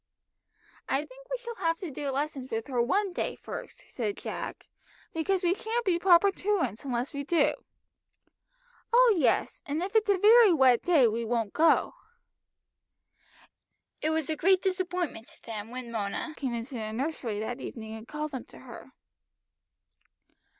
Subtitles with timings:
[0.89, 4.65] "I think we shall have to do lessons with her one day first," said Jack,
[5.13, 7.53] "because we shan't be proper truants unless we do."
[8.91, 11.93] "Oh yes, and if it's a very wet day we won't go."
[14.01, 17.93] It was a great disappointment to them when Mona came into the nursery that evening
[17.93, 18.93] and called them to her.